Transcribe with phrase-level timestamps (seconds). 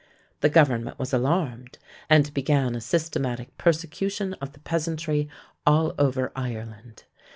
[0.39, 1.77] The government was alarmed,
[2.09, 5.29] and began a systematic persecution of the peasantry
[5.63, 7.03] all over Ireland.